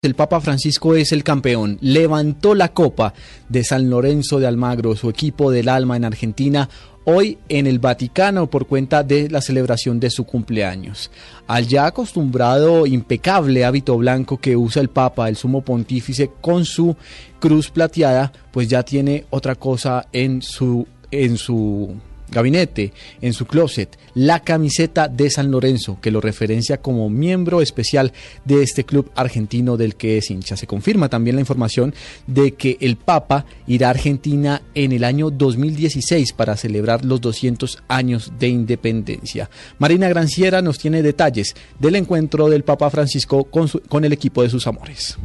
[0.00, 1.76] El Papa Francisco es el campeón.
[1.80, 3.14] Levantó la copa
[3.48, 6.68] de San Lorenzo de Almagro, su equipo del alma en Argentina,
[7.02, 11.10] hoy en el Vaticano por cuenta de la celebración de su cumpleaños.
[11.48, 16.94] Al ya acostumbrado impecable hábito blanco que usa el Papa, el sumo pontífice, con su
[17.40, 21.96] cruz plateada, pues ya tiene otra cosa en su en su
[22.30, 28.12] gabinete, en su closet, la camiseta de San Lorenzo, que lo referencia como miembro especial
[28.44, 30.56] de este club argentino del que es hincha.
[30.56, 31.94] Se confirma también la información
[32.26, 37.82] de que el Papa irá a Argentina en el año 2016 para celebrar los 200
[37.88, 39.50] años de independencia.
[39.78, 44.42] Marina Granciera nos tiene detalles del encuentro del Papa Francisco con, su, con el equipo
[44.42, 45.18] de sus amores.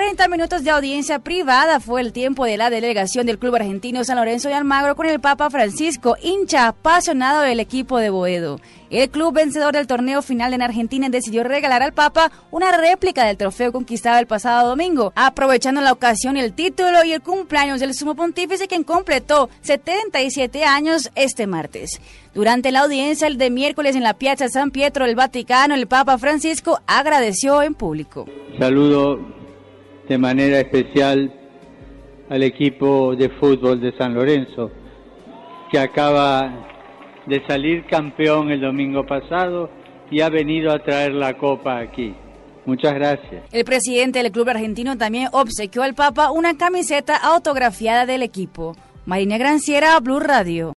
[0.00, 4.16] 40 minutos de audiencia privada fue el tiempo de la delegación del Club Argentino San
[4.16, 8.62] Lorenzo de Almagro con el Papa Francisco, hincha apasionado del equipo de Boedo.
[8.88, 13.36] El club vencedor del torneo final en Argentina decidió regalar al Papa una réplica del
[13.36, 18.14] trofeo conquistado el pasado domingo, aprovechando la ocasión, el título y el cumpleaños del sumo
[18.14, 22.00] pontífice quien completó 77 años este martes.
[22.32, 26.16] Durante la audiencia el de miércoles en la Piazza San Pietro del Vaticano, el Papa
[26.16, 28.24] Francisco agradeció en público.
[28.58, 29.39] Saludo
[30.10, 31.32] de manera especial
[32.28, 34.72] al equipo de fútbol de San Lorenzo,
[35.70, 36.66] que acaba
[37.26, 39.70] de salir campeón el domingo pasado
[40.10, 42.12] y ha venido a traer la copa aquí.
[42.66, 43.44] Muchas gracias.
[43.52, 48.74] El presidente del club argentino también obsequió al Papa una camiseta autografiada del equipo.
[49.06, 50.68] Marina Granciera, Blue Radio.